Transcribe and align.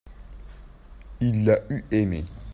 il 1.19 1.47
a 1.51 1.59
eu 1.71 1.85
aimé. 1.91 2.25